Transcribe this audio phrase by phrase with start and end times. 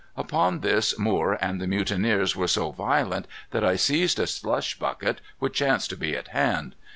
[0.17, 5.21] "Upon this Moore and the mutineers were so violent that I seized a slush bucket,
[5.37, 6.73] which chanced to be at hand.